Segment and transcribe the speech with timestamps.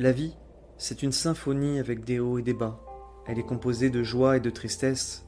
[0.00, 0.36] La vie,
[0.76, 2.78] c'est une symphonie avec des hauts et des bas.
[3.26, 5.26] Elle est composée de joie et de tristesse,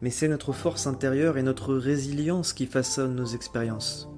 [0.00, 4.10] mais c'est notre force intérieure et notre résilience qui façonnent nos expériences.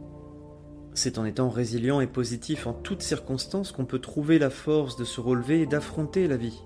[0.94, 5.04] C'est en étant résilient et positif en toutes circonstances qu'on peut trouver la force de
[5.04, 6.62] se relever et d'affronter la vie.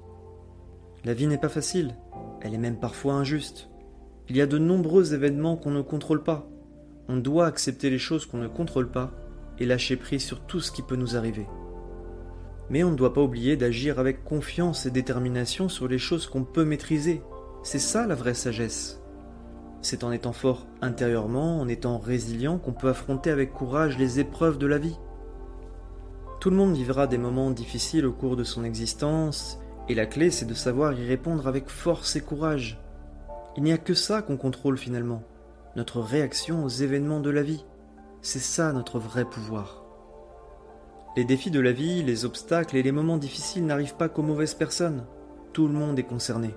[1.04, 1.96] La vie n'est pas facile,
[2.42, 3.70] elle est même parfois injuste.
[4.28, 6.48] Il y a de nombreux événements qu'on ne contrôle pas.
[7.08, 9.10] On doit accepter les choses qu'on ne contrôle pas
[9.58, 11.46] et lâcher prise sur tout ce qui peut nous arriver.
[12.70, 16.44] Mais on ne doit pas oublier d'agir avec confiance et détermination sur les choses qu'on
[16.44, 17.22] peut maîtriser.
[17.62, 19.00] C'est ça la vraie sagesse.
[19.82, 24.58] C'est en étant fort intérieurement, en étant résilient, qu'on peut affronter avec courage les épreuves
[24.58, 24.98] de la vie.
[26.40, 30.30] Tout le monde vivra des moments difficiles au cours de son existence, et la clé
[30.30, 32.80] c'est de savoir y répondre avec force et courage.
[33.56, 35.22] Il n'y a que ça qu'on contrôle finalement,
[35.76, 37.64] notre réaction aux événements de la vie.
[38.22, 39.85] C'est ça notre vrai pouvoir.
[41.16, 44.52] Les défis de la vie, les obstacles et les moments difficiles n'arrivent pas qu'aux mauvaises
[44.52, 45.06] personnes.
[45.54, 46.54] Tout le monde est concerné.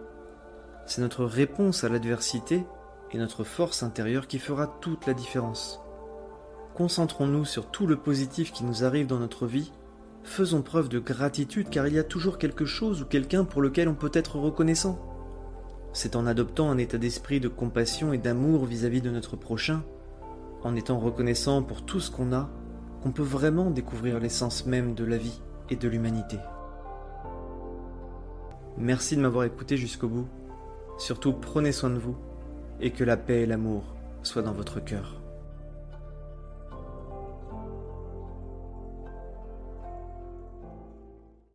[0.86, 2.66] C'est notre réponse à l'adversité
[3.14, 5.80] et notre force intérieure qui fera toute la différence.
[6.76, 9.72] Concentrons-nous sur tout le positif qui nous arrive dans notre vie,
[10.24, 13.88] faisons preuve de gratitude car il y a toujours quelque chose ou quelqu'un pour lequel
[13.88, 15.00] on peut être reconnaissant.
[15.94, 19.84] C'est en adoptant un état d'esprit de compassion et d'amour vis-à-vis de notre prochain,
[20.64, 22.50] en étant reconnaissant pour tout ce qu'on a,
[23.02, 26.38] qu'on peut vraiment découvrir l'essence même de la vie et de l'humanité.
[28.78, 30.28] Merci de m'avoir écouté jusqu'au bout.
[30.98, 32.16] Surtout prenez soin de vous
[32.82, 33.84] et que la paix et l'amour
[34.24, 35.19] soient dans votre cœur.